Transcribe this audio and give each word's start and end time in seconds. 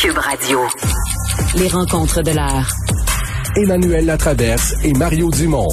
Cube 0.00 0.16
Radio. 0.16 0.60
Les 1.56 1.68
rencontres 1.68 2.22
de 2.22 2.30
l'heure. 2.30 2.66
Emmanuel 3.54 4.06
Latraverse 4.06 4.72
et 4.82 4.94
Mario 4.94 5.30
Dumont. 5.30 5.68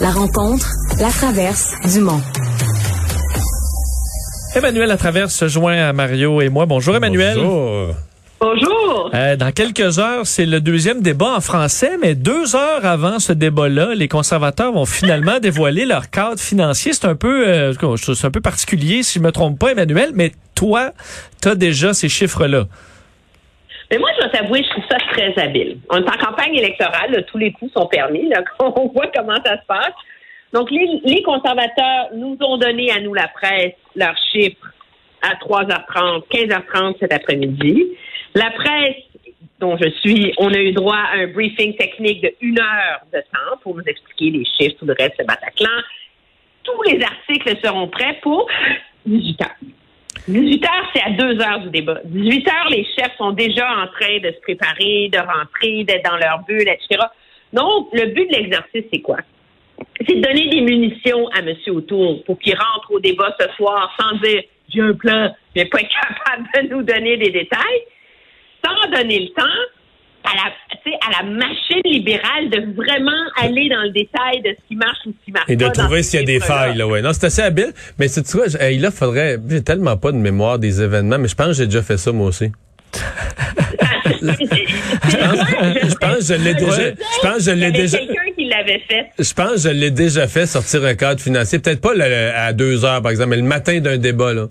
La 0.00 0.10
rencontre, 0.10 0.66
la 0.98 1.10
traverse, 1.10 1.74
Dumont. 1.92 2.22
Emmanuel 4.54 4.90
à 4.90 4.96
travers 4.96 5.30
se 5.30 5.48
joint 5.48 5.76
à 5.76 5.92
Mario 5.92 6.40
et 6.40 6.48
moi. 6.48 6.64
Bonjour 6.64 6.96
Emmanuel. 6.96 7.36
Bonjour. 7.36 7.94
Bonjour. 8.40 9.10
Euh, 9.12 9.36
dans 9.36 9.52
quelques 9.52 9.98
heures, 9.98 10.26
c'est 10.26 10.46
le 10.46 10.62
deuxième 10.62 11.02
débat 11.02 11.34
en 11.36 11.42
français, 11.42 11.98
mais 12.00 12.14
deux 12.14 12.56
heures 12.56 12.86
avant 12.86 13.18
ce 13.18 13.34
débat-là, 13.34 13.94
les 13.94 14.08
conservateurs 14.08 14.72
vont 14.72 14.86
finalement 14.86 15.38
dévoiler 15.42 15.84
leur 15.84 16.08
cadre 16.08 16.40
financier. 16.40 16.94
C'est 16.94 17.04
un 17.04 17.16
peu, 17.16 17.46
euh, 17.46 17.74
c'est 17.98 18.26
un 18.26 18.30
peu 18.30 18.40
particulier, 18.40 19.02
si 19.02 19.18
je 19.18 19.22
me 19.22 19.30
trompe 19.30 19.58
pas, 19.58 19.72
Emmanuel, 19.72 20.12
mais 20.14 20.32
toi, 20.54 20.92
tu 21.42 21.48
as 21.48 21.54
déjà 21.54 21.92
ces 21.92 22.08
chiffres-là. 22.08 22.64
Mais 23.92 23.98
moi, 23.98 24.08
je 24.14 24.20
dois 24.22 24.30
t'avouer, 24.30 24.62
je 24.62 24.70
trouve 24.70 24.84
ça 24.90 24.96
très 25.10 25.38
habile. 25.38 25.78
On 25.90 25.98
est 25.98 26.08
en 26.08 26.16
campagne 26.16 26.54
électorale, 26.54 27.26
tous 27.26 27.36
les 27.36 27.52
coups 27.52 27.70
sont 27.74 27.86
permis, 27.86 28.32
on 28.58 28.88
voit 28.88 29.08
comment 29.14 29.36
ça 29.44 29.60
se 29.60 29.66
passe. 29.66 29.92
Donc, 30.54 30.70
les, 30.70 31.22
conservateurs 31.22 32.08
nous 32.14 32.38
ont 32.40 32.56
donné 32.56 32.90
à 32.90 33.00
nous, 33.00 33.12
la 33.12 33.28
presse, 33.28 33.74
leurs 33.94 34.16
chiffres 34.32 34.72
à 35.20 35.34
3h30, 35.34 36.26
15h30 36.26 37.00
cet 37.00 37.12
après-midi. 37.12 37.88
La 38.34 38.50
presse, 38.52 38.96
dont 39.60 39.76
je 39.76 39.90
suis, 40.00 40.32
on 40.38 40.52
a 40.54 40.58
eu 40.58 40.72
droit 40.72 40.96
à 40.96 41.18
un 41.18 41.26
briefing 41.26 41.76
technique 41.76 42.22
de 42.22 42.34
une 42.40 42.58
heure 42.58 43.00
de 43.12 43.18
temps 43.18 43.58
pour 43.62 43.76
nous 43.76 43.84
expliquer 43.86 44.30
les 44.38 44.44
chiffres, 44.46 44.76
tout 44.78 44.86
le 44.86 44.94
reste, 44.98 45.16
le 45.18 45.26
Bataclan. 45.26 45.68
Tous 46.62 46.82
les 46.84 47.02
articles 47.02 47.58
seront 47.62 47.88
prêts 47.88 48.18
pour 48.22 48.48
18 49.04 49.42
heures. 49.42 49.56
18 50.28 50.64
heures, 50.64 50.90
c'est 50.94 51.02
à 51.02 51.10
deux 51.10 51.40
heures 51.40 51.60
du 51.60 51.70
débat. 51.70 52.00
18 52.04 52.48
heures, 52.48 52.68
les 52.70 52.84
chefs 52.84 53.16
sont 53.18 53.32
déjà 53.32 53.68
en 53.68 53.86
train 53.88 54.18
de 54.18 54.30
se 54.30 54.40
préparer, 54.40 55.08
de 55.12 55.18
rentrer, 55.18 55.84
d'être 55.84 56.04
dans 56.04 56.16
leur 56.16 56.44
bulle, 56.46 56.68
etc. 56.68 57.02
Donc, 57.52 57.88
le 57.92 58.06
but 58.06 58.30
de 58.30 58.36
l'exercice, 58.36 58.84
c'est 58.92 59.00
quoi? 59.00 59.18
C'est 60.06 60.14
de 60.14 60.20
donner 60.20 60.48
des 60.48 60.60
munitions 60.60 61.28
à 61.28 61.40
M. 61.40 61.54
Autour 61.68 62.22
pour 62.24 62.38
qu'il 62.38 62.54
rentre 62.54 62.92
au 62.92 63.00
débat 63.00 63.34
ce 63.38 63.48
soir 63.56 63.94
sans 64.00 64.16
dire 64.18 64.42
j'ai 64.68 64.80
un 64.80 64.94
plan, 64.94 65.34
mais 65.54 65.64
pas 65.66 65.78
capable 65.82 66.48
de 66.54 66.74
nous 66.74 66.82
donner 66.82 67.16
des 67.16 67.30
détails, 67.30 67.82
sans 68.64 68.90
donner 68.90 69.20
le 69.20 69.28
temps 69.28 69.60
à 70.24 70.34
la, 70.36 70.52
tu 70.70 70.90
sais, 70.90 70.96
à 71.06 71.22
la 71.22 71.30
machine 71.30 71.80
libérale 71.84 72.48
de 72.50 72.74
vraiment 72.74 73.10
aller 73.40 73.68
dans 73.68 73.82
le 73.82 73.90
détail 73.90 74.40
de 74.42 74.50
ce 74.50 74.68
qui 74.68 74.76
marche 74.76 74.98
ou 75.06 75.10
ce 75.18 75.24
qui 75.24 75.32
marche 75.32 75.44
Et 75.48 75.56
de 75.56 75.64
pas. 75.64 75.70
trouver 75.72 76.02
s'il 76.02 76.20
y 76.20 76.22
a 76.22 76.26
des 76.26 76.40
failles, 76.40 76.76
là, 76.76 76.86
ouais. 76.86 77.02
Non, 77.02 77.12
c'est 77.12 77.24
assez 77.26 77.42
habile. 77.42 77.72
Mais 77.98 78.08
c'est 78.08 78.22
tu 78.22 78.36
vois, 78.36 78.48
j- 78.48 78.56
hey, 78.60 78.78
là, 78.78 78.90
faudrait, 78.90 79.38
j'ai 79.48 79.62
tellement 79.62 79.96
pas 79.96 80.12
de 80.12 80.16
mémoire 80.18 80.58
des 80.58 80.80
événements, 80.82 81.18
mais 81.18 81.28
je 81.28 81.34
pense 81.34 81.48
que 81.48 81.52
j'ai 81.54 81.66
déjà 81.66 81.82
fait 81.82 81.96
ça, 81.98 82.12
moi 82.12 82.28
aussi. 82.28 82.50
Je 84.22 85.94
pense 85.96 86.18
que 86.18 86.24
je 86.24 86.34
l'ai 86.34 86.54
déjà, 86.54 86.90
je 86.90 87.20
pense 87.22 87.36
que 87.38 87.42
je 87.44 87.50
l'ai 87.52 87.72
déjà, 87.72 87.98
quelqu'un 87.98 88.32
qui 88.36 88.44
l'avait 88.46 88.82
fait. 88.88 89.06
je 89.18 89.32
pense 89.32 89.52
que 89.54 89.58
je 89.60 89.68
l'ai 89.70 89.90
déjà 89.90 90.28
fait 90.28 90.46
sortir 90.46 90.84
un 90.84 90.94
cadre 90.94 91.20
financier. 91.20 91.58
Peut-être 91.58 91.80
pas 91.80 91.92
le- 91.94 92.00
le- 92.08 92.32
à 92.36 92.52
deux 92.52 92.84
heures, 92.84 93.02
par 93.02 93.10
exemple, 93.10 93.30
mais 93.30 93.36
le 93.36 93.42
matin 93.42 93.80
d'un 93.80 93.98
débat, 93.98 94.32
là. 94.32 94.46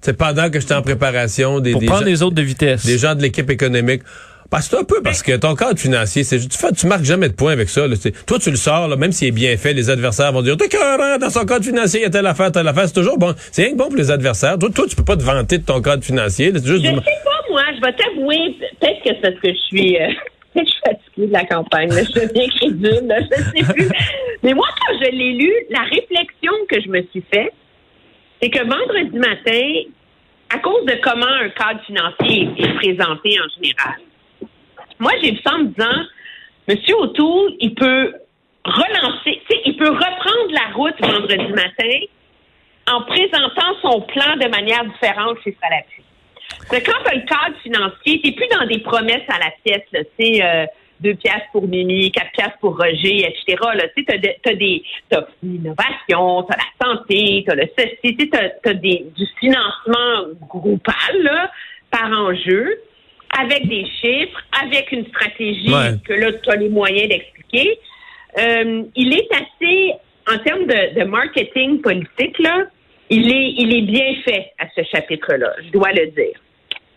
C'est 0.00 0.16
pendant 0.16 0.50
que 0.50 0.60
j'étais 0.60 0.74
en 0.74 0.82
préparation 0.82 1.60
des, 1.60 1.72
Pour 1.72 1.80
des 1.80 1.86
prendre 1.86 2.02
gens- 2.02 2.06
les 2.08 2.22
autres 2.22 2.34
de 2.34 2.42
vitesse. 2.42 2.84
des 2.86 2.98
gens 2.98 3.14
de 3.14 3.22
l'équipe 3.22 3.50
économique. 3.50 4.02
Parce 4.50 4.68
que 4.68 4.76
c'est 4.76 4.80
un 4.82 4.84
peu 4.84 5.02
parce 5.02 5.22
que 5.22 5.36
ton 5.36 5.54
cadre 5.54 5.78
financier, 5.78 6.22
c'est 6.24 6.38
tu 6.38 6.56
fais, 6.56 6.72
tu 6.72 6.86
marques 6.86 7.04
jamais 7.04 7.28
de 7.28 7.34
points 7.34 7.52
avec 7.52 7.68
ça. 7.68 7.86
Là, 7.86 7.96
toi, 8.26 8.38
tu 8.38 8.50
le 8.50 8.56
sors, 8.56 8.88
là, 8.88 8.96
même 8.96 9.12
s'il 9.12 9.28
est 9.28 9.32
bien 9.32 9.56
fait, 9.56 9.72
les 9.72 9.90
adversaires 9.90 10.32
vont 10.32 10.42
dire 10.42 10.56
T'es 10.56 10.66
écœurant, 10.66 11.18
dans 11.18 11.30
son 11.30 11.44
cadre 11.44 11.64
financier, 11.64 12.00
il 12.00 12.02
y 12.04 12.06
a 12.06 12.10
telle 12.10 12.26
affaire, 12.26 12.52
telle 12.52 12.68
affaire. 12.68 12.86
C'est 12.86 12.94
toujours 12.94 13.18
bon. 13.18 13.34
C'est 13.52 13.64
rien 13.64 13.72
que 13.72 13.78
bon 13.78 13.88
pour 13.88 13.96
les 13.96 14.10
adversaires. 14.10 14.58
Toi, 14.58 14.70
toi, 14.74 14.86
tu 14.88 14.94
peux 14.96 15.04
pas 15.04 15.16
te 15.16 15.22
vanter 15.22 15.58
de 15.58 15.64
ton 15.64 15.80
cadre 15.82 16.04
financier. 16.04 16.52
là, 16.52 16.60
C'est 16.60 16.66
juste 16.68 16.84
Je 16.84 16.90
du- 16.90 16.96
sais 16.96 17.02
pas, 17.24 17.42
moi, 17.50 17.62
je 17.74 17.80
vais 17.80 17.92
t'avouer, 17.92 18.56
peut-être 18.80 19.02
que 19.02 19.08
c'est 19.10 19.20
parce 19.22 19.34
que 19.40 19.48
je 19.48 19.58
suis, 19.68 19.96
euh, 20.00 20.08
je 20.56 20.60
suis 20.64 20.80
fatiguée 20.84 21.26
de 21.26 21.32
la 21.32 21.44
campagne, 21.44 21.88
là, 21.92 22.02
je 22.04 22.12
deviens 22.20 22.48
crédule, 22.48 23.06
là, 23.08 23.16
je 23.20 23.36
sais 23.66 23.72
plus. 23.72 23.88
Mais 24.42 24.54
moi, 24.54 24.66
quand 24.80 24.94
je 25.04 25.10
l'ai 25.10 25.32
lu, 25.32 25.52
la 25.70 25.80
réflexion 25.82 26.52
que 26.70 26.80
je 26.80 26.88
me 26.88 27.02
suis 27.10 27.24
faite, 27.32 27.52
c'est 28.40 28.50
que 28.50 28.60
vendredi 28.60 29.16
matin, 29.18 29.90
à 30.54 30.58
cause 30.58 30.84
de 30.86 30.94
comment 31.02 31.26
un 31.26 31.48
cadre 31.50 31.80
financier 31.86 32.48
est 32.58 32.74
présenté 32.76 33.30
en 33.40 33.48
général, 33.62 33.96
moi, 34.98 35.12
j'ai 35.22 35.32
vu 35.32 35.38
ça 35.44 35.54
en 35.54 35.58
me 35.58 35.64
disant, 35.68 36.04
Monsieur 36.68 36.96
O'Toole, 36.96 37.52
il 37.60 37.74
peut 37.74 38.14
relancer, 38.64 39.40
il 39.64 39.76
peut 39.76 39.88
reprendre 39.90 40.50
la 40.50 40.74
route 40.74 40.94
vendredi 41.00 41.52
matin 41.52 41.98
en 42.88 43.02
présentant 43.02 43.74
son 43.82 44.00
plan 44.02 44.36
de 44.36 44.48
manière 44.48 44.84
différente 44.84 45.38
chez 45.44 45.56
Salapi. 45.60 46.02
C'est 46.70 46.82
quand 46.82 46.98
tu 47.04 47.10
as 47.10 47.14
le 47.14 47.20
cadre 47.22 47.56
financier, 47.62 48.20
tu 48.22 48.32
plus 48.32 48.48
dans 48.58 48.66
des 48.66 48.78
promesses 48.78 49.22
à 49.28 49.38
la 49.38 49.50
pièce, 49.64 49.82
tu 49.92 50.24
sais, 50.34 50.42
euh, 50.44 50.66
deux 51.00 51.14
piastres 51.14 51.50
pour 51.52 51.66
Mimi, 51.68 52.10
quatre 52.10 52.30
piastres 52.32 52.58
pour 52.58 52.76
Roger, 52.76 53.26
etc. 53.26 53.56
Tu 53.96 54.04
sais, 54.04 54.04
t'as, 54.06 54.52
de- 54.52 54.56
des, 54.58 54.82
t'as 55.08 55.22
l'innovation, 55.42 56.42
t'as 56.44 56.56
la 56.56 56.86
santé, 56.86 57.44
t'as 57.46 57.54
le 57.54 57.68
ceci, 57.78 58.16
t'as, 58.30 58.48
t'as 58.62 58.74
des, 58.74 59.04
du 59.16 59.26
financement 59.40 60.24
groupal, 60.48 61.50
par 61.90 62.10
enjeu, 62.10 62.80
avec 63.40 63.68
des 63.68 63.84
chiffres, 64.00 64.40
avec 64.64 64.90
une 64.92 65.06
stratégie 65.06 65.68
Ouais. 65.72 65.94
que 66.06 66.12
là, 66.14 66.32
tu 66.32 66.50
as 66.50 66.56
les 66.56 66.68
moyens 66.68 67.08
d'expliquer. 67.08 67.78
Euh, 68.38 68.82
il 68.94 69.12
est 69.14 69.28
assez, 69.32 69.92
en 70.30 70.38
termes 70.44 70.66
de, 70.66 70.98
de 71.00 71.04
marketing 71.04 71.80
politique, 71.80 72.38
là, 72.38 72.64
il 73.10 73.30
est, 73.30 73.54
il 73.58 73.74
est 73.76 73.82
bien 73.82 74.14
fait 74.24 74.46
à 74.58 74.66
ce 74.74 74.82
chapitre-là, 74.90 75.52
je 75.66 75.70
dois 75.70 75.90
le 75.92 76.06
dire. 76.08 76.38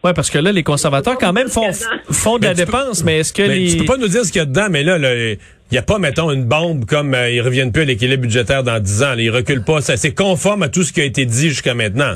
Ouais, 0.03 0.13
parce 0.13 0.29
que 0.29 0.37
là, 0.37 0.51
les 0.53 0.63
conservateurs 0.63 1.17
quand 1.17 1.33
même 1.33 1.49
font, 1.49 1.71
font 2.09 2.37
de 2.37 2.43
la 2.45 2.49
Mais 2.51 2.55
tu 2.55 2.65
peux- 2.65 2.71
dépense, 2.71 3.03
mais 3.03 3.19
est-ce 3.19 3.33
que 3.33 3.41
Mais 3.41 3.55
les... 3.59 3.67
Tu 3.71 3.77
peux 3.79 3.85
pas 3.85 3.97
nous 3.97 4.07
dire 4.07 4.23
ce 4.23 4.31
qu'il 4.31 4.39
y 4.39 4.41
a 4.41 4.45
dedans, 4.45 4.67
mais 4.69 4.81
là, 4.81 4.97
là, 4.97 5.13
il 5.13 5.37
n'y 5.73 5.77
a 5.77 5.81
pas, 5.81 5.99
mettons, 5.99 6.31
une 6.31 6.45
bombe 6.45 6.85
comme 6.85 7.13
euh, 7.13 7.29
ils 7.29 7.41
reviennent 7.41 7.73
plus 7.73 7.81
à 7.81 7.85
l'équilibre 7.85 8.21
budgétaire 8.23 8.63
dans 8.63 8.79
10 8.79 9.03
ans. 9.03 9.09
Là, 9.15 9.21
ils 9.21 9.29
reculent 9.29 9.63
pas. 9.65 9.81
Ça, 9.81 9.97
c'est 9.97 10.13
conforme 10.15 10.63
à 10.63 10.69
tout 10.69 10.83
ce 10.83 10.93
qui 10.93 11.01
a 11.01 11.03
été 11.03 11.25
dit 11.25 11.49
jusqu'à 11.49 11.73
maintenant. 11.73 12.15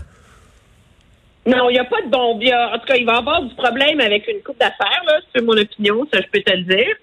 Non, 1.45 1.69
il 1.69 1.73
n'y 1.73 1.79
a 1.79 1.83
pas 1.85 2.01
de 2.01 2.43
y 2.45 2.51
a- 2.51 2.73
en 2.73 2.79
tout 2.79 2.85
cas, 2.85 2.95
il 2.95 3.05
va 3.05 3.13
y 3.15 3.17
avoir 3.17 3.41
du 3.43 3.53
problème 3.55 3.99
avec 3.99 4.27
une 4.27 4.41
coupe 4.41 4.59
d'affaires, 4.59 5.03
là, 5.07 5.19
c'est 5.35 5.41
mon 5.43 5.57
opinion, 5.57 6.07
ça 6.13 6.19
je 6.21 6.27
peux 6.31 6.41
te 6.41 6.55
le 6.55 6.63
dire. 6.63 6.95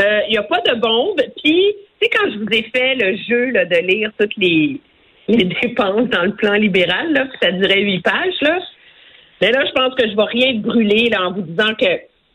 Euh, 0.00 0.20
Il 0.28 0.32
n'y 0.32 0.38
a 0.38 0.42
pas 0.42 0.60
de 0.60 0.74
bombe. 0.78 1.20
Puis, 1.42 1.74
tu 2.00 2.06
sais, 2.06 2.10
quand 2.10 2.30
je 2.30 2.38
vous 2.38 2.46
ai 2.52 2.62
fait 2.74 2.94
le 2.96 3.16
jeu 3.28 3.50
là, 3.50 3.64
de 3.64 3.76
lire 3.76 4.10
toutes 4.18 4.36
les, 4.36 4.80
les 5.28 5.44
dépenses 5.62 6.08
dans 6.10 6.22
le 6.24 6.34
plan 6.34 6.52
libéral, 6.52 7.12
là, 7.12 7.24
puis 7.26 7.38
ça 7.42 7.50
durait 7.52 7.80
huit 7.80 8.00
pages, 8.02 8.34
là. 8.42 8.58
Mais 9.40 9.52
là, 9.52 9.64
je 9.66 9.72
pense 9.72 9.94
que 9.94 10.08
je 10.08 10.16
vais 10.16 10.24
rien 10.24 10.54
brûler 10.60 11.08
là, 11.10 11.28
en 11.28 11.32
vous 11.32 11.42
disant 11.42 11.72
que 11.80 11.86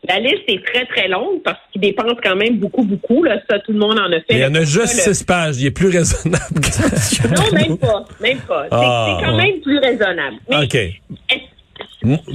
la 0.06 0.20
liste 0.20 0.42
est 0.48 0.62
très, 0.66 0.84
très 0.86 1.08
longue 1.08 1.42
parce 1.42 1.58
qu'il 1.72 1.80
dépense 1.80 2.14
quand 2.22 2.36
même 2.36 2.58
beaucoup, 2.58 2.82
beaucoup. 2.84 3.24
Là, 3.24 3.38
ça, 3.48 3.58
tout 3.60 3.72
le 3.72 3.78
monde 3.78 3.98
en 3.98 4.12
a 4.12 4.16
fait. 4.20 4.24
Mais 4.30 4.36
il 4.36 4.40
y 4.40 4.44
en 4.44 4.54
a 4.54 4.60
Le- 4.60 4.64
juste 4.66 4.86
six 5.00 5.22
pages. 5.24 5.56
Il 5.58 5.66
est 5.66 5.70
plus 5.70 5.88
raisonnable 5.88 6.60
que 6.60 7.28
Non, 7.28 7.52
même 7.58 7.78
pas. 7.78 8.04
Même 8.20 8.38
pas. 8.40 8.64
C'est 8.64 8.68
Ah, 8.72 9.16
c'est 9.18 9.24
quand 9.26 9.36
ouais. 9.36 9.42
même 9.52 9.60
plus 9.62 9.78
raisonnable. 9.78 10.36
Mais 10.50 10.56
OK. 10.64 10.76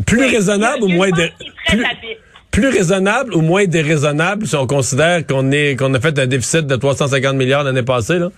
Plus 0.05 0.19
Oui, 0.21 0.29
raisonnable 0.35 0.83
ou 0.83 0.87
moins 0.89 1.09
de... 1.11 1.29
plus- 2.51 2.67
raisonnable 2.69 3.33
ou 3.35 3.41
moins 3.41 3.65
déraisonnable 3.65 4.45
si 4.45 4.55
on 4.55 4.67
considère 4.67 5.25
qu'on 5.25 5.51
est 5.51 5.77
qu'on 5.79 5.93
a 5.93 5.99
fait 5.99 6.17
un 6.19 6.27
déficit 6.27 6.67
de 6.67 6.75
350 6.75 7.35
milliards 7.35 7.63
l'année 7.63 7.83
passée 7.83 8.19
là? 8.19 8.29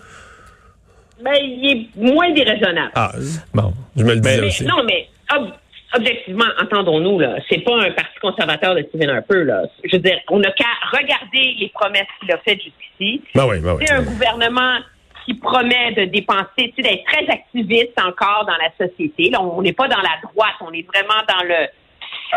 Ben, 1.24 1.34
il 1.42 1.72
est 1.72 2.02
moins 2.04 2.32
déraisonnable. 2.34 2.92
Ah 2.96 3.12
bon, 3.54 3.74
je 3.96 4.04
me 4.04 4.14
le 4.16 4.20
disais 4.20 4.42
Mais- 4.42 4.48
aussi. 4.48 4.66
non, 4.66 4.84
mais 4.86 5.08
ob- 5.36 5.52
objectivement, 5.96 6.46
entendons-nous, 6.62 7.20
là, 7.20 7.36
c'est 7.50 7.60
pas 7.60 7.76
un 7.80 7.92
parti 7.92 8.18
conservateur 8.22 8.76
de 8.76 8.84
Stephen 8.90 9.10
Harper, 9.10 9.44
là. 9.44 9.64
Je 9.84 9.96
veux 9.98 10.02
dire, 10.02 10.18
on 10.30 10.40
n'a 10.40 10.52
qu'à 10.52 10.66
regarder 10.92 11.56
les 11.60 11.72
promesses 11.74 12.08
qu'il 12.20 12.32
a 12.32 12.38
faites 12.40 12.60
jusqu'ici. 12.62 13.22
Ben 13.36 13.46
oui, 13.48 13.60
ben 13.60 13.74
oui. 13.76 13.84
C'est 13.88 13.94
un 13.94 14.02
gouvernement 14.04 14.78
qui 15.26 15.36
promet 15.36 15.92
de 15.94 16.06
dépenser, 16.06 16.46
tu 16.58 16.74
sais, 16.78 16.82
d'être 16.82 17.04
très 17.06 17.28
activiste 17.28 18.00
encore 18.00 18.46
dans 18.46 18.58
la 18.58 18.88
société. 18.88 19.32
On 19.40 19.62
n'est 19.62 19.74
pas 19.74 19.88
dans 19.88 20.02
la 20.02 20.18
droite, 20.24 20.56
on 20.62 20.72
est 20.72 20.86
vraiment 20.88 21.22
dans 21.28 21.46
le 21.48 21.68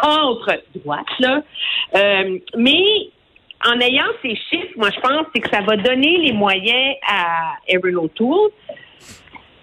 centre 0.00 0.62
droite, 0.76 1.06
là. 1.20 1.42
Euh, 1.94 2.38
mais 2.56 3.08
en 3.64 3.80
ayant 3.80 4.04
ces 4.22 4.36
chiffres, 4.36 4.74
moi, 4.76 4.90
je 4.94 5.00
pense 5.00 5.26
c'est 5.34 5.40
que 5.40 5.50
ça 5.50 5.62
va 5.62 5.76
donner 5.76 6.18
les 6.18 6.32
moyens 6.32 6.96
à 7.08 7.54
Erin 7.68 7.96
O'Toole 7.96 8.50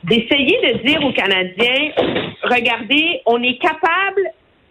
d'essayer 0.03 0.73
de 0.73 0.87
dire 0.87 1.03
aux 1.05 1.13
Canadiens, 1.13 1.91
regardez, 2.43 3.21
on 3.25 3.41
est 3.43 3.57
capable 3.57 4.21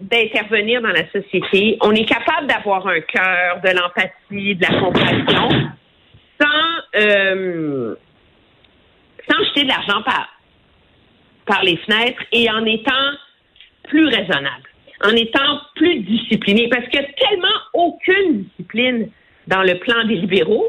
d'intervenir 0.00 0.80
dans 0.80 0.88
la 0.88 1.08
société, 1.10 1.76
on 1.82 1.92
est 1.92 2.06
capable 2.06 2.46
d'avoir 2.46 2.86
un 2.86 3.00
cœur, 3.00 3.60
de 3.62 3.68
l'empathie, 3.68 4.56
de 4.56 4.62
la 4.62 4.80
compassion, 4.80 5.48
sans, 6.40 7.00
euh, 7.00 7.94
jeter 9.44 9.62
de 9.64 9.68
l'argent 9.68 10.02
par, 10.02 10.28
par 11.46 11.62
les 11.62 11.76
fenêtres 11.78 12.22
et 12.32 12.50
en 12.50 12.64
étant 12.64 13.10
plus 13.84 14.06
raisonnable, 14.06 14.68
en 15.04 15.10
étant 15.10 15.60
plus 15.74 16.00
discipliné, 16.00 16.68
parce 16.68 16.86
qu'il 16.88 17.00
n'y 17.00 17.06
a 17.06 17.28
tellement 17.28 17.48
aucune 17.74 18.44
discipline 18.44 19.10
dans 19.46 19.62
le 19.62 19.78
plan 19.78 20.04
des 20.04 20.16
libéraux 20.16 20.68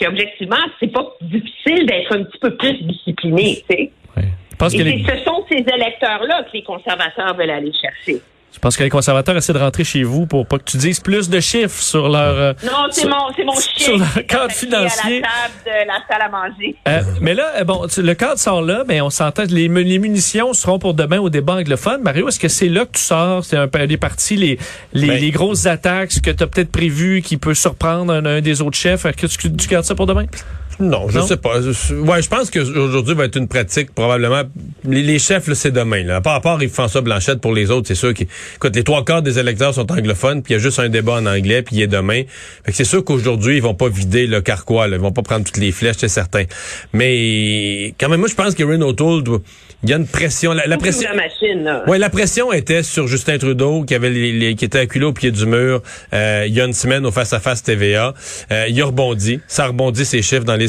qu'objectivement, 0.00 0.56
c'est 0.78 0.92
pas 0.92 1.06
difficile 1.22 1.86
d'être 1.86 2.14
un 2.14 2.24
petit 2.24 2.38
peu 2.38 2.54
plus 2.56 2.74
discipliné, 2.82 3.64
tu 3.68 3.76
sais. 3.76 3.92
Et 4.60 4.78
que 4.78 4.82
les, 4.82 5.04
ce 5.04 5.24
sont 5.24 5.44
ces 5.50 5.58
électeurs-là 5.58 6.44
que 6.44 6.52
les 6.54 6.62
conservateurs 6.62 7.34
veulent 7.36 7.50
aller 7.50 7.72
chercher. 7.72 8.22
Je 8.52 8.58
pense 8.58 8.74
que 8.74 8.82
les 8.82 8.88
conservateurs 8.88 9.36
essaient 9.36 9.52
de 9.52 9.58
rentrer 9.58 9.84
chez 9.84 10.02
vous 10.02 10.24
pour 10.26 10.46
pas 10.46 10.56
que 10.58 10.64
tu 10.64 10.78
dises 10.78 10.98
plus 10.98 11.28
de 11.28 11.40
chiffres 11.40 11.78
sur 11.82 12.08
leur. 12.08 12.34
euh, 12.38 12.52
Non, 12.64 12.86
c'est 12.90 13.02
sur- 13.02 13.10
mon, 13.10 13.16
c'est 13.36 13.44
mon 13.44 13.54
sur 13.54 13.70
chien 13.76 13.98
leur 13.98 14.12
qui 14.14 14.18
est 14.20 14.24
cadre 14.24 14.50
financier. 14.50 15.18
à 15.18 15.20
la 15.20 15.28
table 15.28 15.54
de 15.66 15.86
la 15.86 15.94
salle 16.08 16.22
à 16.22 16.28
manger. 16.30 16.74
Euh, 16.88 17.02
mais 17.20 17.34
là, 17.34 17.52
euh, 17.60 17.64
bon, 17.64 17.86
tu- 17.86 18.00
le 18.00 18.14
cadre 18.14 18.38
sort 18.38 18.62
là, 18.62 18.82
mais 18.88 19.02
on 19.02 19.10
s'entend. 19.10 19.42
Les, 19.50 19.68
les 19.68 19.98
munitions 19.98 20.54
seront 20.54 20.78
pour 20.78 20.94
demain 20.94 21.18
au 21.18 21.28
débat 21.28 21.56
anglophone. 21.56 22.00
Mario, 22.02 22.28
est-ce 22.28 22.40
que 22.40 22.48
c'est 22.48 22.70
là 22.70 22.86
que 22.86 22.92
tu 22.92 23.02
sors? 23.02 23.44
C'est 23.44 23.58
un 23.58 23.68
peu 23.68 23.86
des 23.86 23.98
parties, 23.98 24.36
les, 24.36 24.58
les, 24.94 25.06
Ben- 25.08 25.20
les 25.20 25.30
grosses 25.32 25.66
attaques, 25.66 26.12
ce 26.12 26.20
que 26.20 26.30
tu 26.30 26.42
as 26.42 26.46
peut-être 26.46 26.72
prévu 26.72 27.20
qui 27.20 27.36
peut 27.36 27.52
surprendre 27.54 28.10
un, 28.10 28.24
un 28.24 28.40
des 28.40 28.62
autres 28.62 28.78
chefs. 28.78 29.04
Est-ce 29.04 29.16
que 29.18 29.26
tu, 29.48 29.54
tu 29.54 29.68
gardes 29.68 29.84
ça 29.84 29.94
pour 29.94 30.06
demain? 30.06 30.24
Non, 30.78 31.08
je 31.08 31.18
Non? 31.18 31.26
sais 31.26 31.36
pas. 31.36 31.60
Je- 31.60 31.94
Ouais, 31.94 32.20
je 32.22 32.28
pense 32.28 32.50
qu'aujourd'hui 32.50 33.14
va 33.14 33.24
être 33.24 33.36
une 33.36 33.48
pratique 33.48 33.94
probablement. 33.94 34.42
Les, 34.84 35.02
les 35.02 35.18
chefs, 35.18 35.46
là, 35.48 35.54
c'est 35.54 35.70
demain. 35.70 36.02
Là. 36.02 36.16
À 36.16 36.20
part, 36.20 36.34
à 36.34 36.40
part 36.40 36.62
Yves-François 36.62 37.00
Blanchette, 37.00 37.40
pour 37.40 37.54
les 37.54 37.70
autres, 37.70 37.88
c'est 37.88 37.94
sûr 37.94 38.12
qu'ils. 38.14 38.26
Écoute, 38.56 38.76
les 38.76 38.84
trois 38.84 39.04
quarts 39.04 39.22
des 39.22 39.38
électeurs 39.38 39.74
sont 39.74 39.90
anglophones, 39.90 40.42
puis 40.42 40.52
il 40.54 40.56
y 40.58 40.60
a 40.60 40.62
juste 40.62 40.78
un 40.78 40.88
débat 40.88 41.14
en 41.14 41.26
anglais, 41.26 41.62
puis 41.62 41.76
il 41.76 41.82
est 41.82 41.86
demain. 41.86 42.22
Fait 42.64 42.72
que 42.72 42.76
c'est 42.76 42.84
sûr 42.84 43.04
qu'aujourd'hui, 43.04 43.56
ils 43.56 43.62
vont 43.62 43.74
pas 43.74 43.88
vider 43.88 44.26
le 44.26 44.40
carquois. 44.40 44.86
Là. 44.86 44.96
Ils 44.96 45.02
vont 45.02 45.12
pas 45.12 45.22
prendre 45.22 45.44
toutes 45.44 45.56
les 45.58 45.72
flèches, 45.72 45.96
c'est 45.98 46.08
certain. 46.08 46.44
Mais 46.92 47.94
quand 47.98 48.08
même, 48.08 48.20
moi, 48.20 48.28
je 48.28 48.34
pense 48.34 48.54
que 48.54 48.62
Renault 48.64 48.88
O'Toole, 48.88 49.22
doit- 49.22 49.40
il 49.82 49.90
y 49.90 49.92
a 49.92 49.96
une 49.96 50.06
pression. 50.06 50.52
La, 50.52 50.66
la 50.66 50.78
pression. 50.78 51.08
la 51.10 51.14
machine, 51.16 51.62
là. 51.62 51.84
Ouais, 51.86 51.98
la 51.98 52.08
pression 52.10 52.52
était 52.52 52.82
sur 52.82 53.06
Justin 53.06 53.38
Trudeau 53.38 53.82
qui 53.84 53.94
avait 53.94 54.10
les, 54.10 54.32
les- 54.32 54.54
qui 54.54 54.64
était 54.64 54.78
acculé 54.78 55.04
au 55.04 55.12
pied 55.12 55.30
du 55.30 55.46
mur 55.46 55.82
euh, 56.14 56.44
il 56.48 56.54
y 56.54 56.60
a 56.60 56.64
une 56.64 56.72
semaine 56.72 57.04
au 57.06 57.10
face 57.12 57.32
à 57.34 57.40
face 57.40 57.62
TVA. 57.62 58.14
Euh, 58.50 58.66
il 58.68 58.80
a 58.80 58.86
rebondi, 58.86 59.40
ça 59.46 59.66
rebondit 59.66 60.04
ses 60.04 60.22
chiffres 60.22 60.44
dans 60.44 60.56
les 60.56 60.65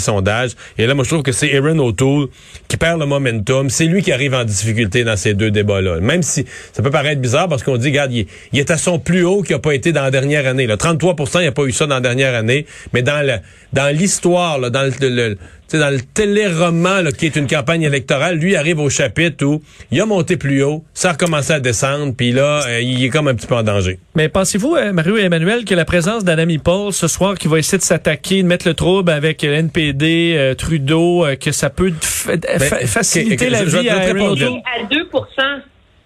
Et 0.78 0.86
là, 0.88 0.94
moi, 0.94 1.04
je 1.04 1.10
trouve 1.10 1.24
que 1.24 1.32
c'est 1.32 1.56
Aaron 1.56 1.80
O'Toole 1.80 2.28
qui 2.68 2.78
perd 2.78 3.00
le 3.00 3.06
momentum. 3.06 3.70
C'est 3.70 3.86
lui 3.86 4.02
qui 4.02 4.12
arrive 4.12 4.34
en 4.34 4.44
difficulté 4.44 5.04
dans 5.04 5.18
ces 5.18 5.34
deux 5.34 5.52
débats-là. 5.52 6.00
Même 6.00 6.24
si 6.24 6.46
ça 6.74 6.82
peut 6.84 6.92
paraître 6.92 7.22
bizarre 7.22 7.48
parce 7.48 7.64
qu'on 7.64 7.78
dit, 7.78 7.88
regarde, 7.90 8.12
il, 8.14 8.28
est- 8.54 8.72
à 8.72 8.78
son 8.78 9.00
plus 9.00 9.24
haut 9.24 9.42
qu'il 9.44 9.56
n'a 9.56 9.60
pas 9.60 9.74
été 9.74 9.92
dans 9.94 10.04
la 10.04 10.12
dernière 10.12 10.46
année. 10.48 10.68
Là. 10.68 10.76
33% 10.76 11.40
il 11.40 11.42
n'y 11.42 11.48
a 11.48 11.52
pas 11.52 11.64
eu 11.64 11.72
ça 11.72 11.86
dans 11.86 11.96
la 11.96 12.02
dernière 12.02 12.36
année, 12.36 12.66
mais 12.94 13.02
dans 13.02 13.96
l'histoire, 13.96 14.60
dans 14.72 14.92
le, 15.02 15.38
sais, 15.70 15.80
dans 15.80 15.90
le 15.90 16.00
téléroman 16.02 17.02
là, 17.02 17.12
qui 17.12 17.26
est 17.26 17.36
une 17.36 17.48
campagne 17.48 17.84
électorale, 17.84 18.38
lui 18.38 18.56
arrive 18.56 18.80
au 18.80 18.90
chapitre 18.90 19.46
où 19.46 19.62
il 19.92 20.00
a 20.02 20.06
monté 20.06 20.38
plus 20.38 20.64
haut, 20.64 20.84
ça 20.94 21.10
a 21.10 21.12
recommencé 21.14 21.54
à 21.54 21.60
descendre, 21.60 22.14
puis 22.16 22.32
là, 22.32 22.62
euh, 22.68 22.82
il 22.82 23.04
est 23.04 23.10
comme 23.10 23.28
un 23.28 23.36
petit 23.36 23.48
peu 23.48 23.56
en 23.56 23.64
danger. 23.64 24.00
Mais 24.16 24.30
pensez-vous, 24.30 24.76
euh, 24.76 24.94
Mario 24.94 25.18
et 25.18 25.22
Emmanuel, 25.24 25.66
que 25.66 25.76
la 25.76 25.86
présence 25.86 26.24
d'Anami 26.24 26.58
Paul 26.58 26.94
ce 26.94 27.08
soir 27.08 27.36
qui 27.36 27.48
va 27.48 27.60
essayer 27.60 27.78
de 27.78 27.84
s'attaquer, 27.84 28.42
de 28.44 28.48
mettre 28.48 28.68
le 28.68 28.74
trouble 28.74 29.12
avec 29.12 29.44
euh, 29.44 29.54
NPD, 29.60 30.36
euh, 30.38 30.54
Trudeau, 30.56 31.26
euh, 31.26 31.36
que 31.36 31.52
ça 31.52 31.70
peut 31.70 31.92
fa- 32.02 32.34
fa- 32.60 32.86
faciliter 32.88 33.50
la 33.50 33.64
je- 33.66 33.70
je 33.70 33.78
vie 33.78 33.86
te 33.86 33.92
à 33.92 34.00
à 34.02 34.84
2 34.86 35.06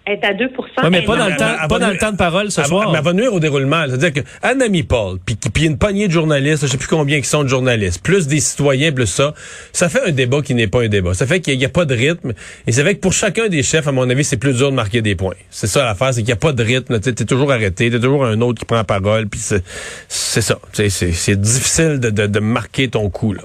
être 0.06 0.24
à 0.24 0.34
2 0.34 0.44
Ouais, 0.82 0.90
mais 0.90 1.02
pas 1.02 1.16
dans 1.16 1.28
le 1.28 1.36
temps, 1.36 1.68
pas 1.68 1.78
dans 1.78 1.90
le 1.90 1.96
temps 1.96 2.12
de 2.12 2.16
parole 2.16 2.50
ce 2.50 2.60
elle 2.60 2.66
soir. 2.66 2.90
Mais 2.90 2.98
elle 2.98 3.04
va 3.04 3.12
nuire 3.12 3.32
au 3.32 3.40
déroulement. 3.40 3.84
C'est-à-dire 3.86 4.12
que 4.12 4.28
Anami 4.42 4.82
Paul, 4.82 5.18
puis 5.24 5.36
puis 5.36 5.66
une 5.66 5.78
poignée 5.78 6.08
de 6.08 6.12
journalistes, 6.12 6.66
je 6.66 6.72
sais 6.72 6.78
plus 6.78 6.88
combien 6.88 7.20
qui 7.20 7.28
sont 7.28 7.44
de 7.44 7.48
journalistes, 7.48 8.02
plus 8.02 8.26
des 8.26 8.40
citoyens, 8.40 8.92
plus 8.92 9.06
ça, 9.06 9.34
ça 9.72 9.88
fait 9.88 10.02
un 10.08 10.10
débat 10.10 10.42
qui 10.42 10.54
n'est 10.54 10.66
pas 10.66 10.82
un 10.82 10.88
débat. 10.88 11.14
Ça 11.14 11.26
fait 11.26 11.40
qu'il 11.40 11.56
n'y 11.56 11.64
a, 11.64 11.68
pas 11.68 11.84
de 11.84 11.94
rythme. 11.94 12.32
Et 12.66 12.72
ça 12.72 12.82
fait 12.84 12.96
que 12.96 13.00
pour 13.00 13.12
chacun 13.12 13.48
des 13.48 13.62
chefs, 13.62 13.86
à 13.86 13.92
mon 13.92 14.08
avis, 14.10 14.24
c'est 14.24 14.38
plus 14.38 14.56
dur 14.56 14.70
de 14.70 14.76
marquer 14.76 15.02
des 15.02 15.14
points. 15.14 15.36
C'est 15.50 15.68
ça 15.68 15.84
l'affaire, 15.84 16.12
c'est 16.12 16.20
qu'il 16.20 16.26
n'y 16.26 16.32
a 16.32 16.36
pas 16.36 16.52
de 16.52 16.62
rythme. 16.62 17.00
Tu 17.00 17.10
es 17.10 17.14
toujours 17.14 17.52
arrêté, 17.52 17.90
t'es 17.90 18.00
toujours 18.00 18.24
un 18.24 18.40
autre 18.40 18.58
qui 18.58 18.64
prend 18.64 18.76
la 18.76 18.84
parole, 18.84 19.28
puis 19.28 19.40
c'est 19.40 19.62
c'est 20.08 20.42
ça. 20.42 20.58
Tu 20.72 20.88
sais, 20.88 20.90
C'est 20.90 21.12
c'est 21.12 21.40
difficile 21.40 22.00
de, 22.00 22.10
de, 22.10 22.26
de 22.26 22.40
marquer 22.40 22.88
ton 22.88 23.08
coup. 23.08 23.32
Là. 23.32 23.42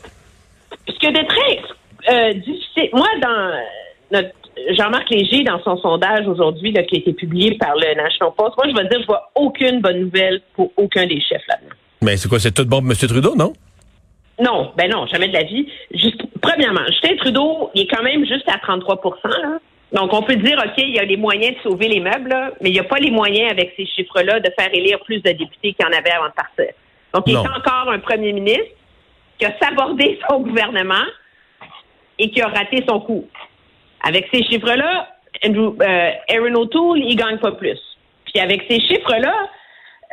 Ce 0.87 0.93
que 0.93 1.11
de 1.11 1.27
très 1.27 2.13
euh, 2.13 2.33
difficile, 2.33 2.89
moi, 2.93 3.07
dans 3.21 4.17
notre 4.17 4.29
Jean-Marc 4.71 5.09
Léger, 5.09 5.43
dans 5.43 5.61
son 5.63 5.77
sondage 5.77 6.27
aujourd'hui, 6.27 6.71
qui 6.73 6.79
a 6.79 6.81
été 6.99 7.13
publié 7.13 7.55
par 7.57 7.75
le 7.75 7.95
National 7.95 8.33
Post, 8.37 8.55
moi, 8.57 8.65
je 8.69 8.75
vais 8.75 8.87
dire, 8.89 9.01
je 9.01 9.05
vois 9.07 9.31
aucune 9.35 9.81
bonne 9.81 9.99
nouvelle 10.01 10.41
pour 10.55 10.71
aucun 10.77 11.05
des 11.05 11.21
chefs 11.21 11.45
là-dedans. 11.47 11.75
Mais 12.01 12.17
c'est 12.17 12.27
quoi, 12.29 12.39
c'est 12.39 12.51
tout 12.53 12.65
bon 12.65 12.81
pour 12.81 12.89
M. 12.91 12.95
Trudeau, 12.95 13.35
non? 13.35 13.53
Non, 14.39 14.71
ben 14.77 14.89
non, 14.91 15.07
jamais 15.07 15.29
de 15.29 15.33
la 15.33 15.43
vie. 15.43 15.67
Juste, 15.93 16.21
premièrement, 16.41 16.81
Justin 16.87 17.15
Trudeau, 17.17 17.71
il 17.73 17.83
est 17.83 17.87
quand 17.87 18.03
même 18.03 18.25
juste 18.25 18.47
à 18.47 18.59
33 18.59 18.99
là. 19.25 19.59
Donc, 19.93 20.13
on 20.13 20.21
peut 20.21 20.35
dire, 20.35 20.61
OK, 20.63 20.73
il 20.77 20.95
y 20.95 20.99
a 20.99 21.03
les 21.05 21.17
moyens 21.17 21.55
de 21.55 21.61
sauver 21.69 21.87
les 21.87 21.99
meubles, 22.01 22.29
là, 22.29 22.51
mais 22.61 22.69
il 22.69 22.73
n'y 22.73 22.79
a 22.79 22.83
pas 22.83 22.99
les 22.99 23.09
moyens, 23.09 23.49
avec 23.51 23.73
ces 23.77 23.85
chiffres-là, 23.85 24.39
de 24.41 24.49
faire 24.59 24.69
élire 24.73 24.99
plus 25.05 25.17
de 25.21 25.31
députés 25.31 25.73
qu'il 25.73 25.77
y 25.81 25.85
en 25.85 25.97
avait 25.97 26.11
avant 26.11 26.27
de 26.27 26.33
partir. 26.33 26.73
Donc, 27.13 27.23
il 27.25 27.33
Non. 27.33 27.43
est 27.45 27.47
encore 27.47 27.89
un 27.89 27.99
premier 27.99 28.33
ministre 28.33 28.65
qui 29.39 29.45
a 29.45 29.57
sabordé 29.59 30.19
son 30.29 30.41
gouvernement 30.41 31.05
et 32.19 32.29
qui 32.29 32.41
a 32.41 32.47
raté 32.47 32.83
son 32.87 32.99
coup. 32.99 33.25
Avec 34.03 34.27
ces 34.31 34.43
chiffres-là, 34.43 35.07
Andrew, 35.45 35.75
euh, 35.81 36.11
Aaron 36.29 36.55
O'Toole, 36.55 36.99
il 36.99 37.15
gagne 37.15 37.37
pas 37.37 37.51
plus. 37.51 37.79
Puis 38.25 38.39
avec 38.41 38.65
ces 38.69 38.79
chiffres-là, 38.79 39.49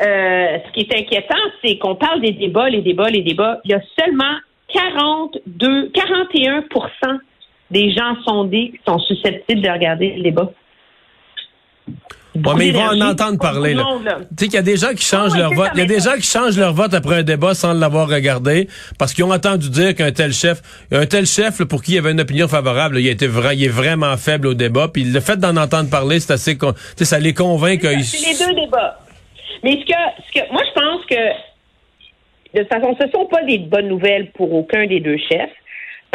euh, 0.03 0.59
ce 0.67 0.73
qui 0.73 0.81
est 0.81 0.95
inquiétant, 0.95 1.35
c'est 1.63 1.79
qu'on 1.79 1.95
parle 1.95 2.21
des 2.21 2.33
débats, 2.33 2.69
les 2.69 2.83
débats, 2.83 3.11
les 3.11 3.23
débats. 3.23 3.61
Il 3.65 3.71
y 3.71 3.75
a 3.75 3.81
seulement 3.99 4.37
42, 4.69 5.91
41% 5.91 7.19
des 7.71 7.93
gens 7.93 8.17
sondés 8.27 8.73
qui 8.73 8.81
sont 8.87 8.99
susceptibles 8.99 9.61
de 9.61 9.71
regarder 9.71 10.15
le 10.17 10.23
débat. 10.23 10.51
Ouais, 12.35 12.53
mais 12.57 12.67
ils 12.69 12.75
vont 12.75 12.83
en 12.89 13.01
entendre 13.01 13.39
parler. 13.39 13.75
Là. 13.75 13.85
monde, 13.85 14.05
là. 14.05 14.19
Tu 14.21 14.27
sais 14.39 14.45
qu'il 14.47 14.55
y 14.55 14.59
a 14.59 14.63
des 14.63 14.77
gens 14.77 14.93
qui 14.93 15.05
changent 15.05 15.37
leur 15.37 15.53
vote. 15.55 15.69
Il 15.75 15.79
y 15.79 15.83
a 15.83 15.87
des 15.87 16.01
gens 16.01 16.15
qui 16.17 16.23
changent 16.27 16.59
leur 16.59 16.73
vote 16.73 16.93
après 16.93 17.17
un 17.17 17.23
débat 17.23 17.55
sans 17.55 17.73
l'avoir 17.73 18.09
regardé 18.09 18.69
parce 18.99 19.15
qu'ils 19.15 19.23
ont 19.25 19.31
entendu 19.33 19.71
dire 19.71 19.95
qu'un 19.95 20.11
tel 20.11 20.33
chef, 20.33 20.61
un 20.91 21.07
tel 21.07 21.27
chef 21.27 21.61
là, 21.61 21.67
pour 21.67 21.83
qui 21.83 21.93
il 21.93 21.95
y 21.95 21.99
avait 21.99 22.11
une 22.11 22.21
opinion 22.21 22.49
favorable, 22.49 22.97
là, 22.97 23.01
il, 23.01 23.09
a 23.09 23.13
été 23.13 23.29
vra- 23.29 23.55
il 23.55 23.63
est 23.65 23.69
vraiment 23.69 24.17
faible 24.17 24.49
au 24.49 24.55
débat. 24.55 24.89
Puis 24.89 25.05
le 25.05 25.21
fait 25.21 25.37
d'en 25.37 25.57
entendre 25.57 25.89
parler, 25.91 26.19
c'est 26.19 26.33
assez, 26.33 26.59
con- 26.59 26.73
tu 26.73 26.81
sais, 26.97 27.05
ça 27.05 27.19
les 27.21 27.35
convainc 27.35 27.81
C'est 27.83 27.89
les 28.19 28.37
deux 28.47 28.61
débats. 28.61 28.99
Mais 29.63 29.73
ce 29.81 29.87
que, 29.87 29.93
ce 30.29 30.41
que, 30.41 30.53
moi, 30.53 30.63
je 30.69 30.73
pense 30.81 31.05
que, 31.07 32.59
de 32.59 32.61
toute 32.63 32.69
façon, 32.69 32.97
ce 33.01 33.07
ne 33.07 33.11
sont 33.13 33.27
pas 33.27 33.43
des 33.45 33.59
bonnes 33.59 33.89
nouvelles 33.89 34.31
pour 34.33 34.53
aucun 34.53 34.87
des 34.87 35.01
deux 35.01 35.17
chefs, 35.19 35.51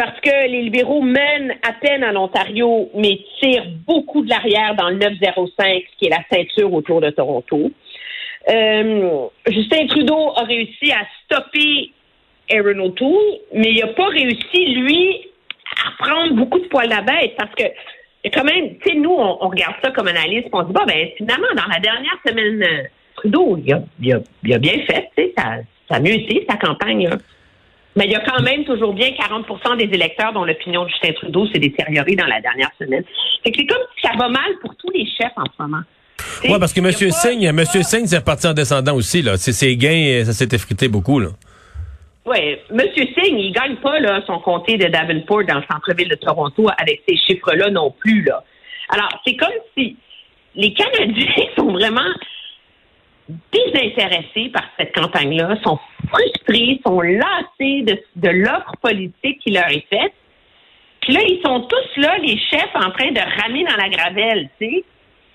parce 0.00 0.18
que 0.20 0.48
les 0.48 0.62
libéraux 0.62 1.02
mènent 1.02 1.56
à 1.62 1.74
peine 1.74 2.02
en 2.02 2.24
Ontario, 2.24 2.88
mais 2.94 3.20
tirent 3.38 3.66
beaucoup 3.86 4.22
de 4.24 4.30
l'arrière 4.30 4.74
dans 4.74 4.88
le 4.88 4.96
905, 4.96 5.84
qui 5.98 6.06
est 6.06 6.08
la 6.08 6.24
ceinture 6.32 6.72
autour 6.72 7.02
de 7.02 7.10
Toronto. 7.10 7.70
Euh, 8.48 9.26
Justin 9.46 9.86
Trudeau 9.88 10.32
a 10.36 10.44
réussi 10.44 10.90
à 10.90 11.04
stopper 11.24 11.92
Aaron 12.50 12.78
O'Toole, 12.78 13.40
mais 13.52 13.72
il 13.72 13.80
n'a 13.80 13.88
pas 13.88 14.06
réussi, 14.06 14.74
lui, 14.74 15.28
à 15.84 16.02
prendre 16.02 16.32
beaucoup 16.32 16.60
de 16.60 16.68
poils 16.68 16.90
à 16.90 17.02
bête, 17.02 17.34
parce 17.36 17.54
que 17.54 17.64
quand 18.32 18.44
même, 18.44 18.78
tu 18.78 18.92
sais, 18.92 18.94
nous, 18.96 19.10
on, 19.10 19.48
regarde 19.48 19.74
ça 19.84 19.90
comme 19.90 20.08
analyste, 20.08 20.48
on 20.50 20.62
se 20.62 20.68
dit, 20.68 20.72
bah, 20.72 20.84
ben, 20.86 21.08
finalement, 21.18 21.48
dans 21.54 21.70
la 21.70 21.78
dernière 21.78 22.16
semaine, 22.26 22.62
euh, 22.62 22.84
Trudeau, 23.16 23.58
il 23.58 23.74
a, 24.14 24.18
bien 24.58 24.78
fait, 24.86 25.10
tu 25.14 25.24
sais, 25.24 25.34
ça, 25.36 25.58
a 25.90 26.00
mieux 26.00 26.14
été, 26.14 26.46
sa 26.48 26.56
campagne. 26.56 27.06
Mais 27.96 28.04
il 28.04 28.12
y 28.12 28.14
a 28.14 28.20
quand 28.20 28.42
même 28.42 28.64
toujours 28.64 28.94
bien 28.94 29.08
40% 29.08 29.76
des 29.76 29.92
électeurs 29.92 30.32
dont 30.32 30.44
l'opinion 30.44 30.84
de 30.84 30.88
Justin 30.90 31.12
Trudeau 31.12 31.46
s'est 31.48 31.58
détériorée 31.58 32.14
dans 32.14 32.26
la 32.26 32.40
dernière 32.40 32.70
semaine. 32.78 33.02
Fait 33.42 33.50
que 33.50 33.58
c'est 33.58 33.66
comme 33.66 33.82
si 33.96 34.06
ça 34.06 34.12
va 34.16 34.28
mal 34.28 34.52
pour 34.62 34.74
tous 34.76 34.90
les 34.90 35.06
chefs 35.06 35.32
en 35.36 35.44
ce 35.44 35.62
moment. 35.62 35.82
Ouais, 36.44 36.58
parce 36.58 36.72
que 36.72 36.80
M. 36.80 36.92
Singh, 36.92 37.44
M. 37.44 37.64
Singh, 37.64 38.06
c'est 38.06 38.18
reparti 38.18 38.46
en 38.46 38.54
descendant 38.54 38.94
aussi, 38.94 39.22
là. 39.22 39.36
C'est 39.36 39.52
ses 39.52 39.76
gains, 39.76 40.22
ça 40.24 40.32
s'est 40.32 40.48
effrité 40.52 40.88
beaucoup, 40.88 41.18
là. 41.18 41.28
Oui, 42.26 42.38
M. 42.70 42.80
Singh, 42.94 43.38
il 43.38 43.52
gagne 43.52 43.76
pas 43.76 43.98
là, 43.98 44.22
son 44.26 44.38
comté 44.38 44.76
de 44.76 44.86
Davenport 44.86 45.44
dans 45.48 45.56
le 45.56 45.64
centre-ville 45.70 46.08
de 46.08 46.14
Toronto 46.14 46.68
avec 46.78 47.02
ces 47.08 47.16
chiffres-là 47.16 47.70
non 47.70 47.92
plus. 47.98 48.22
Là. 48.22 48.44
Alors, 48.90 49.08
c'est 49.26 49.36
comme 49.36 49.48
si 49.76 49.96
les 50.54 50.72
Canadiens 50.74 51.26
sont 51.56 51.72
vraiment 51.72 52.10
désintéressés 53.52 54.50
par 54.52 54.64
cette 54.78 54.94
campagne-là, 54.94 55.56
sont 55.62 55.78
frustrés, 56.08 56.80
sont 56.84 57.00
lassés 57.00 57.82
de, 58.16 58.28
l'offre 58.28 58.76
politique 58.80 59.40
qui 59.40 59.50
leur 59.50 59.68
est 59.68 59.86
faite. 59.88 60.12
Puis 61.02 61.14
là, 61.14 61.20
ils 61.26 61.40
sont 61.44 61.60
tous 61.62 62.00
là, 62.00 62.18
les 62.18 62.38
chefs, 62.38 62.74
en 62.74 62.90
train 62.90 63.10
de 63.10 63.42
ramer 63.42 63.64
dans 63.64 63.76
la 63.76 63.88
gravelle, 63.88 64.48
tu 64.60 64.66
sais. 64.66 64.84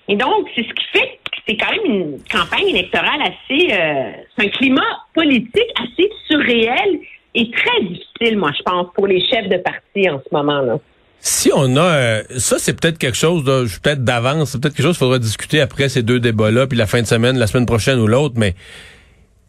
Et 0.08 0.14
donc, 0.14 0.48
c'est 0.54 0.62
ce 0.62 0.72
qui 0.72 0.86
fait 0.92 1.18
que 1.24 1.38
c'est 1.48 1.56
quand 1.56 1.70
même 1.70 1.84
une 1.84 2.18
campagne 2.30 2.68
électorale 2.68 3.20
assez... 3.22 3.72
Euh, 3.72 4.12
c'est 4.36 4.46
un 4.46 4.48
climat 4.50 5.04
politique 5.14 5.72
assez 5.76 6.08
surréel 6.28 7.00
et 7.34 7.50
très 7.50 7.82
difficile, 7.82 8.38
moi, 8.38 8.52
je 8.56 8.62
pense, 8.62 8.86
pour 8.94 9.06
les 9.06 9.20
chefs 9.26 9.48
de 9.48 9.56
parti 9.58 10.08
en 10.08 10.20
ce 10.20 10.34
moment-là. 10.34 10.78
Si 11.20 11.50
on 11.54 11.76
a 11.76 11.80
euh, 11.80 12.22
ça, 12.38 12.56
c'est 12.58 12.72
peut-être 12.72 12.98
quelque 12.98 13.16
chose, 13.16 13.44
peut-être 13.82 14.04
d'avance, 14.04 14.50
c'est 14.50 14.60
peut-être 14.60 14.74
quelque 14.74 14.86
chose 14.86 14.96
qu'il 14.96 15.06
faudra 15.06 15.18
discuter 15.18 15.60
après 15.60 15.88
ces 15.88 16.02
deux 16.02 16.20
débats-là, 16.20 16.66
puis 16.66 16.78
la 16.78 16.86
fin 16.86 17.02
de 17.02 17.06
semaine, 17.06 17.36
la 17.36 17.46
semaine 17.46 17.66
prochaine 17.66 17.98
ou 17.98 18.06
l'autre, 18.06 18.34
mais 18.38 18.54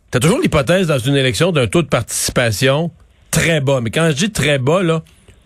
t'as 0.09 0.19
toujours 0.19 0.39
l'hypothèse 0.39 0.87
dans 0.87 0.97
une 0.97 1.15
élection 1.15 1.51
d'un 1.51 1.67
taux 1.67 1.83
de 1.83 1.87
participation 1.87 2.91
très 3.31 3.61
bas. 3.61 3.81
Mais 3.81 3.91
quand 3.91 4.09
je 4.09 4.15
dis 4.15 4.31
très 4.31 4.57
bas, 4.57 4.81
là, 4.81 5.03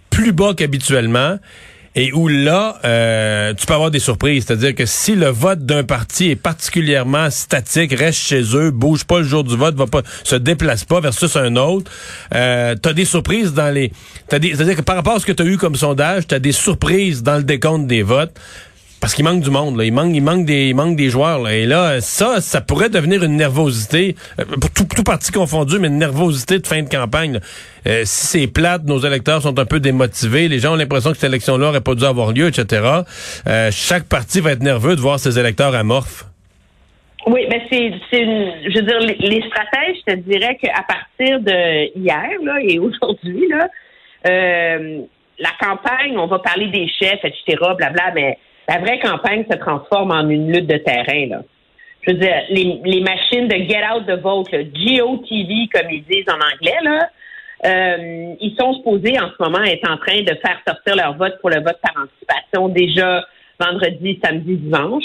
plus 0.10 0.32
bas 0.32 0.54
qu'habituellement 0.56 1.38
et 1.96 2.14
où 2.14 2.28
là, 2.28 2.80
euh, 2.86 3.54
tu 3.54 3.66
peux 3.66 3.74
avoir 3.74 3.92
des 3.92 4.00
surprises. 4.00 4.46
C'est-à-dire 4.46 4.74
que 4.74 4.86
si 4.86 5.16
le 5.16 5.28
vote 5.28 5.66
d'un 5.66 5.84
parti 5.84 6.30
est 6.30 6.36
particulièrement 6.36 7.30
statique, 7.30 7.94
reste 7.94 8.20
chez 8.20 8.44
eux, 8.56 8.72
bouge 8.72 9.04
pas 9.04 9.20
le 9.20 9.26
jour 9.26 9.44
du 9.44 9.58
vote, 9.58 9.76
va 9.76 9.88
pas, 9.88 10.02
se 10.24 10.36
déplace 10.36 10.86
pas 10.86 11.02
versus 11.02 11.36
un 11.36 11.56
autre, 11.58 11.92
euh, 12.34 12.76
tu 12.82 12.90
as 12.90 12.94
des 12.94 13.06
surprises 13.06 13.54
dans 13.54 13.74
les... 13.74 13.92
C'est-à-dire 14.30 14.78
que 14.78 14.82
par 14.82 14.96
rapport 14.96 15.16
à 15.16 15.20
ce 15.20 15.26
que 15.26 15.34
tu 15.34 15.44
eu 15.44 15.58
comme 15.58 15.76
sondage, 15.76 16.28
tu 16.28 16.36
as 16.36 16.40
des 16.40 16.54
surprises 16.54 17.24
dans 17.24 17.38
le 17.38 17.44
décompte 17.44 17.88
des 17.88 18.04
votes. 18.04 18.40
Parce 19.02 19.16
qu'il 19.16 19.26
manque 19.26 19.42
du 19.42 19.50
monde, 19.50 19.78
là. 19.78 19.84
Il 19.84 19.92
manque, 19.92 20.12
il 20.14 20.22
manque 20.22 20.46
des, 20.46 20.68
il 20.68 20.76
manque 20.76 20.96
des 20.96 21.10
joueurs, 21.10 21.40
là. 21.40 21.56
Et 21.56 21.66
là, 21.66 22.00
ça, 22.02 22.40
ça 22.40 22.62
pourrait 22.62 22.90
devenir 22.90 23.24
une 23.24 23.36
nervosité, 23.36 24.16
euh, 24.40 24.44
tout, 24.76 24.86
tout 24.96 25.04
parti 25.04 25.32
confondu, 25.32 25.80
mais 25.80 25.88
une 25.88 25.98
nervosité 25.98 26.60
de 26.60 26.68
fin 26.68 26.84
de 26.84 26.88
campagne. 26.88 27.40
Euh, 27.88 28.04
si 28.06 28.28
c'est 28.28 28.48
plate, 28.48 28.84
nos 28.86 29.00
électeurs 29.00 29.42
sont 29.42 29.58
un 29.58 29.66
peu 29.66 29.80
démotivés, 29.80 30.48
les 30.48 30.60
gens 30.60 30.74
ont 30.74 30.76
l'impression 30.76 31.10
que 31.10 31.18
cette 31.18 31.32
élection-là 31.32 31.70
aurait 31.70 31.82
pas 31.82 31.96
dû 31.96 32.06
avoir 32.06 32.32
lieu, 32.32 32.46
etc. 32.46 33.02
Euh, 33.48 33.70
chaque 33.72 34.04
parti 34.04 34.40
va 34.40 34.52
être 34.52 34.62
nerveux 34.62 34.96
de 34.96 35.02
voir 35.02 35.18
ses 35.18 35.40
électeurs 35.40 35.74
amorphes. 35.74 36.26
Oui, 37.26 37.48
mais 37.50 37.64
c'est, 37.72 37.94
c'est 38.12 38.22
une, 38.22 38.54
je 38.70 38.80
veux 38.80 38.86
dire, 38.86 39.00
les, 39.00 39.44
stratèges, 39.48 39.98
je 40.08 40.14
te 40.14 40.20
dirais 40.20 40.58
qu'à 40.62 40.84
partir 40.88 41.40
de 41.40 41.98
hier 41.98 42.30
là, 42.44 42.60
et 42.62 42.78
aujourd'hui, 42.78 43.48
là, 43.50 43.68
la 45.40 45.50
campagne, 45.60 46.18
on 46.20 46.28
va 46.28 46.38
parler 46.38 46.68
des 46.68 46.88
chefs, 46.88 47.24
etc., 47.24 47.58
blabla, 47.78 48.12
mais 48.14 48.38
la 48.72 48.80
vraie 48.80 49.00
campagne 49.00 49.44
se 49.52 49.58
transforme 49.58 50.12
en 50.12 50.30
une 50.30 50.52
lutte 50.52 50.68
de 50.68 50.78
terrain. 50.78 51.28
Là. 51.28 51.42
Je 52.02 52.12
veux 52.12 52.18
dire, 52.18 52.42
les, 52.50 53.02
machines 53.02 53.48
de 53.48 53.56
get 53.68 53.84
out 53.94 54.06
the 54.08 54.22
vote, 54.22 54.50
GOTV, 54.52 55.68
comme 55.74 55.92
ils 55.92 56.04
disent 56.10 56.30
en 56.30 56.36
anglais, 56.36 56.78
là, 56.84 57.10
euh, 57.66 58.34
ils 58.40 58.56
sont 58.58 58.74
supposés 58.76 59.20
en 59.20 59.30
ce 59.30 59.44
moment 59.44 59.64
être 59.64 59.90
en 59.90 59.98
train 59.98 60.22
de 60.22 60.34
faire 60.44 60.60
sortir 60.66 60.96
leur 60.96 61.16
vote 61.18 61.38
pour 61.42 61.50
le 61.50 61.58
vote 61.58 61.78
par 61.82 61.94
anticipation 62.02 62.70
déjà 62.70 63.24
vendredi, 63.60 64.20
samedi, 64.24 64.56
dimanche. 64.56 65.04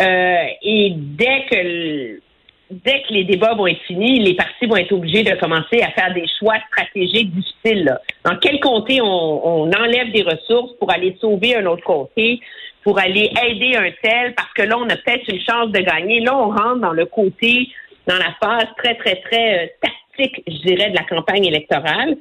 Euh, 0.00 0.44
et 0.62 0.92
dès 0.96 1.44
que 1.48 2.20
dès 2.68 3.02
que 3.02 3.14
les 3.14 3.22
débats 3.22 3.54
vont 3.54 3.68
être 3.68 3.80
finis, 3.86 4.18
les 4.18 4.34
partis 4.34 4.66
vont 4.66 4.76
être 4.76 4.90
obligés 4.90 5.22
de 5.22 5.36
commencer 5.36 5.80
à 5.80 5.92
faire 5.92 6.12
des 6.12 6.26
choix 6.40 6.56
stratégiques 6.72 7.32
difficiles. 7.32 7.96
Dans 8.24 8.36
quel 8.38 8.58
comté 8.58 9.00
on 9.00 9.70
enlève 9.70 10.10
des 10.10 10.22
ressources 10.22 10.72
pour 10.80 10.90
aller 10.90 11.16
sauver 11.20 11.54
un 11.54 11.66
autre 11.66 11.84
comté? 11.84 12.40
Pour 12.86 13.00
aller 13.00 13.32
aider 13.44 13.74
un 13.74 13.90
tel 14.00 14.32
parce 14.34 14.52
que 14.52 14.62
là, 14.62 14.78
on 14.78 14.88
a 14.88 14.94
peut-être 14.94 15.26
une 15.26 15.40
chance 15.40 15.72
de 15.72 15.80
gagner. 15.80 16.20
Là, 16.20 16.38
on 16.38 16.50
rentre 16.50 16.76
dans 16.76 16.92
le 16.92 17.04
côté, 17.04 17.66
dans 18.06 18.14
la 18.14 18.32
phase 18.40 18.68
très, 18.76 18.94
très, 18.94 19.16
très 19.16 19.64
euh, 19.64 19.66
tactique, 19.82 20.40
je 20.46 20.68
dirais, 20.68 20.90
de 20.90 20.94
la 20.94 21.02
campagne 21.02 21.46
électorale. 21.46 22.16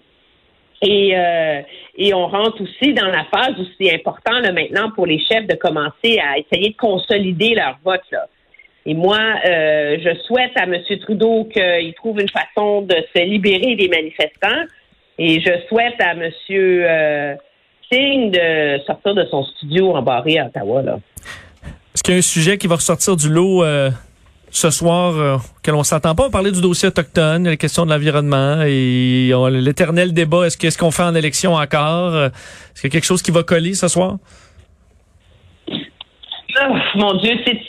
Et, 0.82 1.16
euh, 1.16 1.62
et 1.98 2.16
on 2.16 2.26
rentre 2.26 2.64
aussi 2.64 2.94
dans 2.96 3.06
la 3.06 3.26
phase 3.26 3.54
où 3.60 3.66
c'est 3.80 3.94
important 3.94 4.40
là, 4.40 4.52
maintenant 4.54 4.90
pour 4.90 5.06
les 5.06 5.20
chefs 5.20 5.46
de 5.46 5.54
commencer 5.54 6.20
à 6.20 6.40
essayer 6.40 6.72
de 6.72 6.78
consolider 6.78 7.54
leur 7.54 7.78
vote. 7.84 8.02
Là. 8.12 8.26
Et 8.88 8.96
moi, 8.96 9.20
euh, 9.46 9.98
je 10.04 10.16
souhaite 10.22 10.54
à 10.56 10.64
M. 10.64 10.82
Trudeau 11.02 11.46
qu'il 11.46 11.94
trouve 11.94 12.20
une 12.20 12.30
façon 12.30 12.82
de 12.82 12.96
se 13.16 13.22
libérer 13.24 13.76
des 13.76 13.88
manifestants. 13.88 14.64
Et 15.20 15.42
je 15.42 15.68
souhaite 15.68 16.02
à 16.02 16.14
M 16.14 16.32
signe 17.92 18.32
de 18.32 18.80
sortir 18.86 19.16
de 19.16 19.26
son 19.30 19.44
studio 19.44 19.96
embarré 19.96 20.40
à 20.40 20.48
Ottawa. 20.48 20.82
Là. 20.82 21.00
Est-ce 21.94 22.04
qu'il 22.04 22.14
y 22.14 22.18
a 22.18 22.20
un 22.20 22.22
sujet 22.22 22.58
qui 22.58 22.68
va 22.68 22.76
ressortir 22.76 23.16
du 23.16 23.30
lot 23.30 23.64
euh, 23.64 23.90
ce 24.50 24.70
soir 24.70 25.18
euh, 25.18 25.38
auquel 25.58 25.76
on 25.76 25.84
s'attend 25.84 26.16
pas? 26.16 26.28
On 26.28 26.32
parlait 26.32 26.52
du 26.52 26.62
dossier 26.62 26.90
autochtone, 26.90 27.46
la 27.46 27.58
question 27.58 27.86
de 27.86 27.92
l'environnement 27.92 28.62
et 28.64 29.32
l'éternel 29.52 30.14
débat. 30.14 30.46
Est-ce 30.46 30.58
qu'est-ce 30.58 30.78
qu'on 30.78 30.92
fait 30.92 31.04
en 31.04 31.16
élection 31.16 31.54
encore? 31.54 32.16
Est-ce 32.16 32.82
qu'il 32.82 32.90
y 32.90 32.92
a 32.92 32.94
quelque 32.94 33.06
chose 33.06 33.22
qui 33.22 33.32
va 33.32 33.44
coller 33.44 33.74
ce 33.74 33.88
soir? 33.88 34.18
Oh, 35.70 36.76
mon 36.96 37.14
Dieu, 37.16 37.38
c'est. 37.46 37.60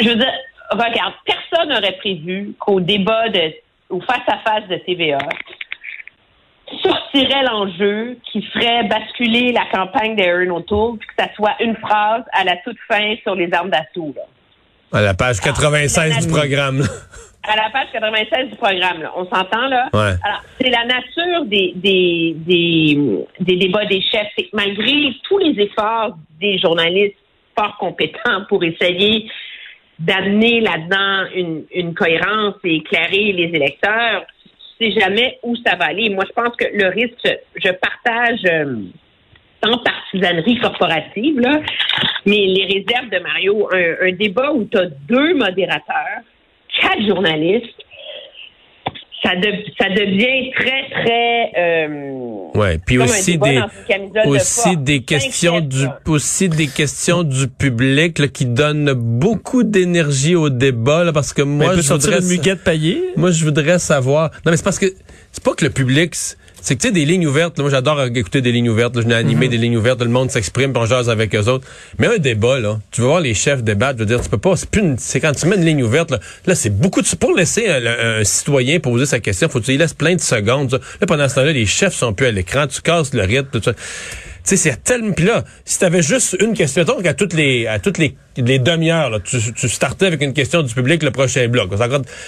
Je 0.00 0.08
veux 0.08 0.16
dire, 0.16 0.32
regarde, 0.70 1.14
personne 1.24 1.68
n'aurait 1.68 1.96
prévu 1.98 2.54
qu'au 2.58 2.80
débat 2.80 3.28
de, 3.28 3.52
ou 3.90 4.00
face 4.00 4.22
à 4.28 4.38
face 4.38 4.68
de 4.68 4.76
TVA, 4.76 5.18
sortirait 6.82 7.42
l'enjeu 7.44 8.16
qui 8.30 8.42
ferait 8.42 8.84
basculer 8.84 9.52
la 9.52 9.66
campagne 9.72 10.16
d'Aaron 10.16 10.56
O'Toole, 10.56 10.98
puis 10.98 11.08
que 11.08 11.22
ça 11.22 11.28
soit 11.34 11.54
une 11.60 11.76
phrase 11.76 12.22
à 12.32 12.44
la 12.44 12.56
toute 12.58 12.78
fin 12.88 13.14
sur 13.22 13.34
les 13.34 13.52
armes 13.52 13.70
d'assaut. 13.70 14.14
À 14.92 15.00
la 15.00 15.14
page 15.14 15.40
96 15.40 16.14
ah, 16.16 16.20
du 16.20 16.28
programme. 16.28 16.82
À 17.42 17.56
la 17.56 17.70
page 17.70 17.86
96 17.92 18.50
du 18.50 18.56
programme, 18.56 19.00
là. 19.00 19.12
on 19.16 19.24
s'entend 19.24 19.66
là? 19.68 19.88
Ouais. 19.94 20.14
Alors, 20.22 20.42
c'est 20.60 20.68
la 20.68 20.84
nature 20.84 21.46
des, 21.46 21.72
des, 21.74 22.34
des, 22.36 22.98
des 23.40 23.56
débats 23.56 23.86
des 23.86 24.02
chefs. 24.02 24.28
C'est 24.36 24.44
que 24.44 24.50
malgré 24.52 25.14
tous 25.26 25.38
les 25.38 25.58
efforts 25.58 26.18
des 26.38 26.58
journalistes 26.58 27.16
fort 27.58 27.78
compétents 27.78 28.44
pour 28.46 28.62
essayer 28.62 29.30
d'amener 29.98 30.60
là-dedans 30.60 31.30
une, 31.34 31.64
une 31.74 31.94
cohérence 31.94 32.56
et 32.64 32.76
éclairer 32.76 33.32
les 33.32 33.50
électeurs, 33.54 34.26
jamais 34.88 35.38
où 35.42 35.54
ça 35.56 35.76
va 35.76 35.86
aller. 35.86 36.08
Moi, 36.08 36.24
je 36.26 36.32
pense 36.32 36.56
que 36.56 36.64
le 36.72 36.88
risque, 36.88 37.28
je 37.56 37.70
partage 37.70 38.40
euh, 38.46 38.76
sans 39.62 39.78
partisanerie 39.78 40.58
corporative, 40.58 41.38
là, 41.40 41.60
mais 42.24 42.46
les 42.46 42.64
réserves 42.64 43.10
de 43.10 43.18
Mario, 43.18 43.68
un, 43.72 44.12
débat 44.12 44.52
où 44.52 44.64
tu 44.64 44.78
as 44.78 44.86
deux 44.86 45.34
modérateurs, 45.34 46.22
quatre 46.80 47.06
journalistes, 47.06 47.84
ça, 49.22 49.30
ça 49.78 49.88
devient 49.90 50.50
très, 50.52 50.90
très... 50.90 51.52
Euh, 51.58 52.48
ouais, 52.54 52.78
puis 52.78 52.98
aussi 52.98 53.38
des, 53.38 53.60
aussi 54.24 54.76
des 54.76 55.02
questions 55.02 55.60
du, 55.60 55.86
aussi 56.06 56.48
des 56.48 56.66
questions 56.66 57.22
du 57.22 57.48
public 57.48 58.32
qui 58.32 58.46
donnent 58.46 58.92
beaucoup 58.92 59.62
d'énergie 59.62 60.34
au 60.36 60.48
débat, 60.48 61.04
là, 61.04 61.12
parce 61.12 61.32
que 61.32 61.42
moi, 61.42 61.74
je 61.76 61.82
voudrais... 61.92 62.20
Moi, 63.16 63.30
je 63.30 63.44
voudrais 63.44 63.78
savoir... 63.78 64.30
Non, 64.44 64.50
mais 64.52 64.56
c'est 64.56 64.64
parce 64.64 64.78
que 64.78 64.86
c'est 65.32 65.44
pas 65.44 65.54
que 65.54 65.64
le 65.64 65.70
public 65.70 66.14
c'est 66.62 66.76
que 66.76 66.80
tu 66.80 66.88
sais 66.88 66.92
des 66.92 67.04
lignes 67.04 67.26
ouvertes 67.26 67.58
moi 67.58 67.70
j'adore 67.70 68.02
écouter 68.04 68.40
des 68.40 68.52
lignes 68.52 68.68
ouvertes 68.68 69.00
je 69.00 69.06
n'ai 69.06 69.14
animé 69.14 69.46
mhm. 69.46 69.50
des 69.52 69.58
lignes 69.58 69.76
ouvertes 69.76 70.02
le 70.02 70.08
monde 70.08 70.30
s'exprime 70.30 70.72
on 70.76 70.86
jase 70.86 71.10
avec 71.10 71.34
eux 71.34 71.48
autres. 71.48 71.66
Mais 71.98 72.06
un 72.06 72.18
débat 72.18 72.58
là 72.60 72.78
tu 72.90 73.00
veux 73.00 73.08
voir 73.08 73.20
les 73.20 73.34
chefs 73.34 73.62
débattre 73.62 73.98
je 73.98 74.04
veux 74.04 74.06
dire 74.06 74.20
tu 74.20 74.28
peux 74.28 74.38
pas 74.38 74.56
c'est 74.56 74.68
plus 74.68 74.94
c'est 74.98 75.20
quand 75.20 75.32
tu 75.32 75.46
mets 75.46 75.56
une 75.56 75.64
ligne 75.64 75.82
ouverte 75.82 76.12
là, 76.46 76.54
c'est 76.54 76.70
beaucoup 76.70 77.02
de 77.02 77.08
pour 77.16 77.34
laisser 77.34 77.68
un, 77.68 78.24
citoyen 78.24 78.80
poser 78.80 79.06
sa 79.06 79.20
question 79.20 79.48
faut 79.48 79.60
que 79.60 79.64
tu 79.64 79.72
lui 79.72 79.78
laisses 79.78 79.94
plein 79.94 80.14
de 80.14 80.20
secondes 80.20 80.80
là 81.00 81.06
pendant 81.06 81.28
ce 81.28 81.34
temps-là 81.36 81.52
les 81.52 81.66
chefs 81.66 81.94
sont 81.94 82.12
plus 82.12 82.26
à 82.26 82.30
l'écran 82.30 82.66
tu 82.66 82.80
casses 82.80 83.12
le 83.12 83.22
rythme 83.22 83.48
tout 83.52 83.62
ça 83.62 83.72
sais, 84.56 84.70
c'est 84.70 84.82
tellement. 84.82 85.12
Puis 85.12 85.26
là, 85.26 85.44
si 85.64 85.78
t'avais 85.78 86.02
juste 86.02 86.36
une 86.40 86.54
question, 86.54 86.82
mettons 86.82 87.02
qu'à 87.02 87.14
toutes 87.14 87.32
les 87.32 87.66
à 87.66 87.78
toutes 87.78 87.98
les, 87.98 88.16
les 88.36 88.58
demi-heures, 88.58 89.20
tu, 89.22 89.38
tu 89.52 89.68
startais 89.68 90.06
avec 90.06 90.22
une 90.22 90.32
question 90.32 90.62
du 90.62 90.72
public 90.74 91.02
le 91.02 91.10
prochain 91.10 91.48
bloc. 91.48 91.70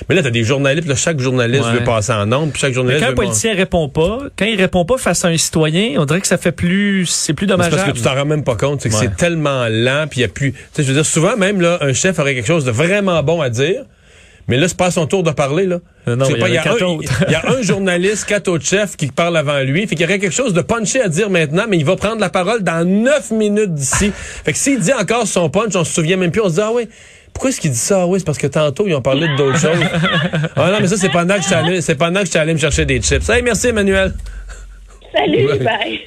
Mais 0.09 0.14
là, 0.14 0.23
t'as 0.23 0.31
des 0.31 0.45
journalistes, 0.45 0.88
là, 0.88 0.95
chaque 0.95 1.21
journaliste 1.21 1.64
veut 1.69 1.85
passer 1.85 2.12
en 2.12 2.26
nombre, 2.26 2.52
puis 2.52 2.61
chaque 2.61 2.73
journaliste. 2.73 3.00
Mais 3.02 3.07
quand 3.07 3.12
un 3.12 3.17
politicien 3.17 3.55
répond 3.55 3.88
pas, 3.88 4.19
quand 4.37 4.45
il 4.45 4.61
répond 4.61 4.85
pas 4.85 4.99
face 4.99 5.25
à 5.25 5.29
un 5.29 5.37
citoyen, 5.37 6.00
on 6.00 6.05
dirait 6.05 6.21
que 6.21 6.26
ça 6.26 6.38
fait 6.38 6.52
plus, 6.52 7.07
c'est 7.07 7.35
plus 7.35 7.47
dommageable. 7.47 7.76
parce 7.76 7.93
que 7.93 7.97
tu 7.97 8.02
t'en 8.02 8.14
rends 8.14 8.25
même 8.25 8.45
pas 8.45 8.57
compte, 8.57 8.83
c'est 8.83 8.88
que 8.88 8.95
c'est 8.95 9.17
tellement 9.17 9.67
lent, 9.69 10.07
puis 10.09 10.21
il 10.21 10.23
y 10.23 10.26
a 10.26 10.29
plus. 10.29 10.52
Tu 10.52 10.59
sais, 10.73 10.83
je 10.83 10.88
veux 10.88 10.95
dire, 10.95 11.07
souvent 11.07 11.37
même 11.37 11.61
là, 11.61 11.79
un 11.81 11.93
chef 11.93 12.19
aurait 12.19 12.35
quelque 12.35 12.47
chose 12.47 12.64
de 12.64 12.71
vraiment 12.71 13.23
bon 13.23 13.41
à 13.41 13.50
dire. 13.50 13.85
Mais 14.49 14.57
là, 14.57 14.69
c'est 14.69 14.77
pas 14.77 14.91
son 14.91 15.07
tour 15.07 15.23
de 15.23 15.31
parler, 15.31 15.67
là. 15.67 15.79
Non, 16.07 16.27
il 16.29 16.39
y, 16.39 16.43
a, 16.43 16.49
y, 16.49 17.35
a 17.35 17.43
un 17.49 17.63
journaliste, 17.63 18.25
quatre 18.25 18.49
autres 18.49 18.65
chefs 18.65 18.97
qui 18.97 19.07
parlent 19.07 19.37
avant 19.37 19.61
lui. 19.61 19.87
Fait 19.87 19.95
qu'il 19.95 20.01
y 20.01 20.05
aurait 20.05 20.19
quelque 20.19 20.35
chose 20.35 20.53
de 20.53 20.61
punché 20.61 21.01
à 21.01 21.09
dire 21.09 21.31
maintenant, 21.31 21.65
mais 21.69 21.77
il 21.77 21.85
va 21.85 21.95
prendre 21.95 22.21
la 22.21 22.29
parole 22.29 22.63
dans 22.63 22.85
neuf 22.85 23.31
minutes 23.31 23.73
d'ici. 23.73 24.11
fait 24.45 24.53
que 24.53 24.59
s'il 24.59 24.81
dit 24.81 24.93
encore 24.93 25.27
son 25.27 25.49
punch, 25.49 25.77
on 25.77 25.85
se 25.85 25.93
souvient 25.93 26.17
même 26.17 26.33
plus. 26.33 26.41
On 26.41 26.49
se 26.49 26.55
dit, 26.55 26.61
ah 26.61 26.73
oui, 26.75 26.89
pourquoi 27.33 27.51
est-ce 27.51 27.61
qu'il 27.61 27.71
dit 27.71 27.79
ça? 27.79 28.03
Ah 28.03 28.07
oui, 28.07 28.19
c'est 28.19 28.25
parce 28.25 28.39
que 28.39 28.49
tantôt, 28.49 28.87
ils 28.87 28.95
ont 28.95 29.03
parlé 29.03 29.29
d'autres 29.37 29.59
choses. 29.59 29.79
ah 30.57 30.71
non, 30.73 30.79
mais 30.81 30.89
ça, 30.89 30.97
c'est 30.97 31.11
pendant 31.11 31.37
que 31.37 31.43
je 31.43 31.47
suis 31.47 31.55
allé, 31.55 31.81
c'est 31.81 31.95
pendant 31.95 32.21
que 32.21 32.27
je 32.27 32.31
suis 32.31 32.39
allé 32.39 32.53
me 32.53 32.59
chercher 32.59 32.85
des 32.85 33.01
chips. 33.01 33.29
Hey, 33.29 33.43
merci, 33.43 33.69
Emmanuel. 33.69 34.13
Salut, 35.15 35.59
bye. 35.59 36.01